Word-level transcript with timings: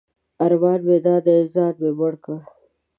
ارمان 0.45 0.79
مې 0.87 0.97
دا 1.05 1.15
دی 1.25 1.35
ځان 1.53 1.73
مې 1.81 1.91
مړ 1.99 2.13
کړ. 2.23 2.37